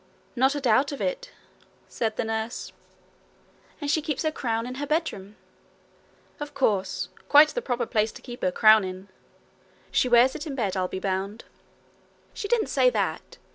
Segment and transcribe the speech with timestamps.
[0.35, 1.29] 'Not a doubt of it,'
[1.87, 2.73] said the nurse.
[3.79, 5.35] 'And she keeps her crown in her bedroom.'
[6.39, 9.09] 'Of course quite the proper place to keep her crown in.
[9.91, 11.43] She wears it in bed, I'll be bound.'
[12.33, 13.37] 'She didn't say that.